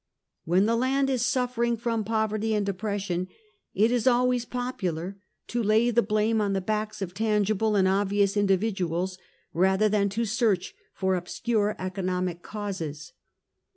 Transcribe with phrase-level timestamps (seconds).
[0.45, 3.27] When the land is suffering from poverty and depression,
[3.75, 8.35] it is always popular to lay the blame on the backs of tangible and obvious
[8.35, 9.19] individuals,
[9.53, 13.13] rather than to search for obscure economic causes.